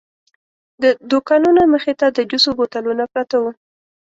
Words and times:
د 0.81 0.83
دوکانونو 1.11 1.61
مخې 1.73 1.93
ته 1.99 2.07
د 2.17 2.19
جوسو 2.29 2.49
بوتلونه 2.57 3.03
پراته 3.11 3.37
وو. 3.41 3.51